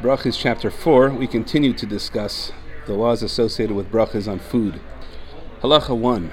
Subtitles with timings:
[0.00, 2.52] Brachas chapter 4, we continue to discuss
[2.86, 4.78] the laws associated with brachas on food.
[5.60, 6.30] Halacha 1.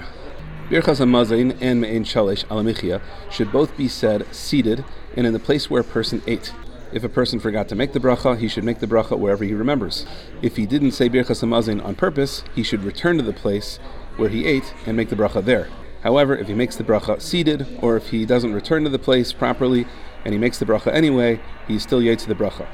[0.70, 4.84] Birchas Hamazain and Me'en Shalish Alamichia should both be said seated
[5.16, 6.54] and in the place where a person ate.
[6.92, 9.52] If a person forgot to make the bracha, he should make the bracha wherever he
[9.52, 10.06] remembers.
[10.42, 13.80] If he didn't say Birchas Hamazain on purpose, he should return to the place
[14.16, 15.68] where he ate and make the bracha there.
[16.04, 19.32] However, if he makes the bracha seated, or if he doesn't return to the place
[19.32, 19.88] properly
[20.24, 22.68] and he makes the bracha anyway, he's still yet the bracha.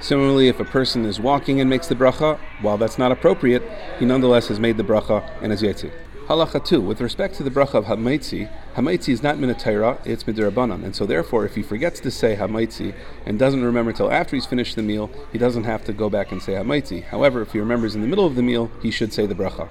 [0.00, 3.62] Similarly, if a person is walking and makes the bracha, while that's not appropriate,
[3.98, 5.90] he nonetheless has made the bracha and is yetzi.
[6.28, 6.80] Halacha 2.
[6.80, 10.84] With respect to the bracha of Hamaitzi, Hamaitzi is not Minatayra, it's Midirabanan.
[10.84, 14.46] And so therefore, if he forgets to say Hamaitzi and doesn't remember until after he's
[14.46, 17.04] finished the meal, he doesn't have to go back and say Hamaitzi.
[17.04, 19.68] However, if he remembers in the middle of the meal, he should say the bracha.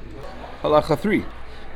[0.61, 1.23] Halacha 3.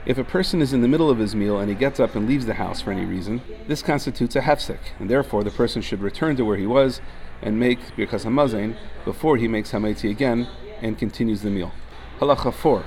[0.04, 2.28] If a person is in the middle of his meal and he gets up and
[2.28, 6.02] leaves the house for any reason, this constitutes a hefsek, and therefore the person should
[6.02, 7.02] return to where he was
[7.40, 10.48] and make Birkas Hamazain before he makes Hamaitzi again
[10.82, 11.72] and continues the meal.
[12.20, 12.84] Halacha 4.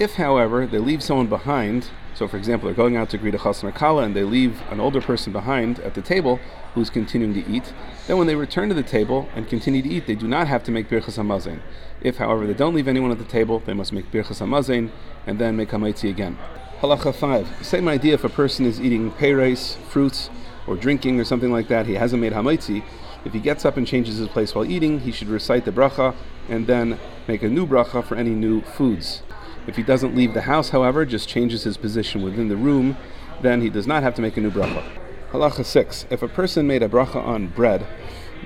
[0.00, 3.38] If, however, they leave someone behind, so for example, they're going out to greet a
[3.38, 6.40] chasna kala and they leave an older person behind at the table
[6.74, 7.74] who's continuing to eat,
[8.06, 10.64] then when they return to the table and continue to eat, they do not have
[10.64, 11.60] to make Birchas Hamazain.
[12.00, 14.90] If, however, they don't leave anyone at the table, they must make Birchas Hamazain
[15.26, 16.38] and then make Hamaitzi again.
[16.80, 17.58] Halacha 5.
[17.60, 20.30] Same idea if a person is eating peiros, fruits,
[20.66, 22.82] or drinking or something like that, he hasn't made Hamaitzi,
[23.22, 26.14] if he gets up and changes his place while eating, he should recite the bracha
[26.48, 29.22] and then make a new bracha for any new foods.
[29.70, 32.96] If he doesn't leave the house, however, just changes his position within the room,
[33.40, 34.82] then he does not have to make a new bracha.
[35.30, 36.06] Halacha 6.
[36.10, 37.86] If a person made a bracha on bread,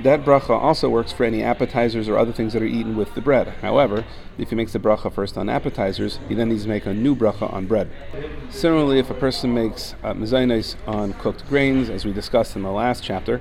[0.02, 3.22] that bracha also works for any appetizers or other things that are eaten with the
[3.22, 3.48] bread.
[3.62, 4.04] However,
[4.36, 7.16] if he makes the bracha first on appetizers, he then needs to make a new
[7.16, 7.88] bracha on bread.
[8.50, 10.08] Similarly, if a person makes uh,
[10.86, 13.40] on cooked grains, as we discussed in the last chapter,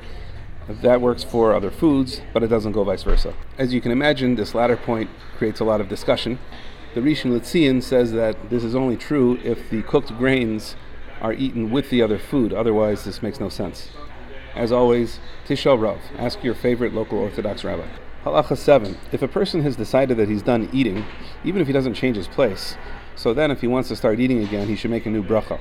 [0.69, 3.33] that works for other foods, but it doesn't go vice versa.
[3.57, 6.39] As you can imagine, this latter point creates a lot of discussion.
[6.93, 10.75] The Rishon LeZion says that this is only true if the cooked grains
[11.21, 13.89] are eaten with the other food, otherwise, this makes no sense.
[14.53, 17.87] As always, Tishal Rav, ask your favorite local Orthodox rabbi.
[18.23, 18.95] Halacha 7.
[19.11, 21.03] If a person has decided that he's done eating,
[21.43, 22.77] even if he doesn't change his place,
[23.15, 25.59] so then if he wants to start eating again, he should make a new bracha.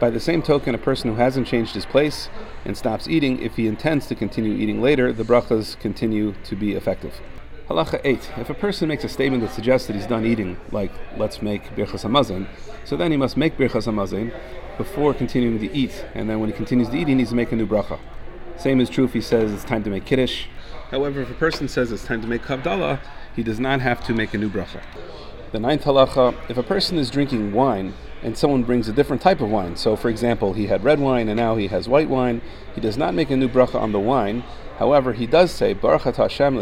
[0.00, 2.28] By the same token, a person who hasn't changed his place
[2.64, 6.72] and stops eating, if he intends to continue eating later, the brachas continue to be
[6.72, 7.20] effective.
[7.72, 8.32] Halacha 8.
[8.36, 11.74] If a person makes a statement that suggests that he's done eating, like, let's make
[11.74, 12.46] birchas hamazon,
[12.84, 14.30] so then he must make birchas hamazon
[14.76, 17.50] before continuing to eat, and then when he continues to eat, he needs to make
[17.50, 17.98] a new bracha.
[18.58, 20.48] Same is true if he says it's time to make kiddush.
[20.90, 23.00] However, if a person says it's time to make havdala,
[23.34, 24.82] he does not have to make a new bracha.
[25.52, 29.40] The ninth halacha, if a person is drinking wine and someone brings a different type
[29.40, 32.40] of wine, so for example, he had red wine and now he has white wine,
[32.74, 34.44] he does not make a new bracha on the wine.
[34.78, 36.56] However, he does say, Hashem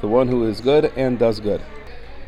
[0.00, 1.62] the one who is good and does good.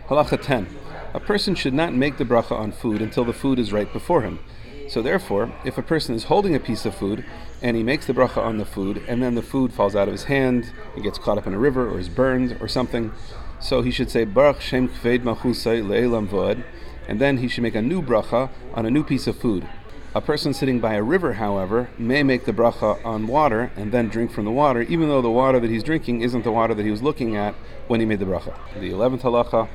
[0.09, 0.67] Halacha 10.
[1.15, 4.23] A person should not make the bracha on food until the food is right before
[4.23, 4.39] him.
[4.89, 7.25] So therefore, if a person is holding a piece of food
[7.63, 10.13] and he makes the bracha on the food, and then the food falls out of
[10.13, 13.13] his hand, he gets caught up in a river or is burned or something,
[13.61, 16.63] so he should say Baruch Shem Kved Machusay Le'elam Vod,
[17.09, 19.67] and then he should make a new bracha on a new piece of food.
[20.17, 24.09] A person sitting by a river, however, may make the bracha on water and then
[24.09, 26.85] drink from the water, even though the water that he's drinking isn't the water that
[26.85, 27.53] he was looking at
[27.89, 28.57] when he made the bracha.
[28.79, 29.69] The eleventh halacha: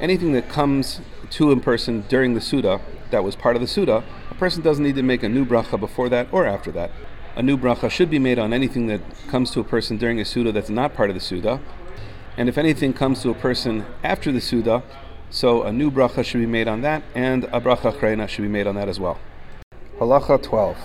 [0.00, 1.00] anything that comes
[1.30, 2.80] to a person during the suda
[3.12, 5.78] that was part of the suda, a person doesn't need to make a new bracha
[5.78, 6.90] before that or after that.
[7.36, 10.24] A new bracha should be made on anything that comes to a person during a
[10.24, 11.60] suda that's not part of the suda,
[12.36, 14.82] and if anything comes to a person after the Suda,
[15.30, 18.48] so a new bracha should be made on that, and a bracha chreina should be
[18.48, 19.20] made on that as well.
[20.00, 20.76] Halacha 12.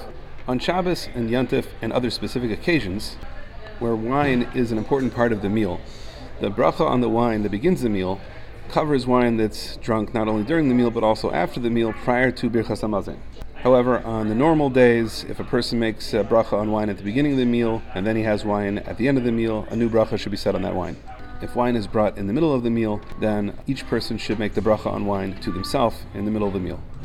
[0.47, 3.16] On Shabbos and Yantif and other specific occasions,
[3.80, 5.81] where wine is an important part of the meal,
[6.42, 8.22] the bracha on the wine that begins the meal
[8.70, 12.30] covers wine that's drunk not only during the meal but also after the meal prior
[12.30, 13.18] to Birchas Hamazon.
[13.56, 17.03] However, on the normal days, if a person makes a bracha on wine at the
[17.03, 19.66] beginning of the meal and then he has wine at the end of the meal,
[19.72, 20.96] a new bracha should be said on that wine.
[21.41, 24.53] If wine is brought in the middle of the meal, then each person should make
[24.53, 26.79] the bracha on wine to themselves in the middle of the meal.